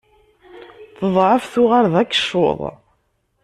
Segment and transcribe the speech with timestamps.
[0.97, 2.59] Teḍεef tuɣal d akeccuḍ.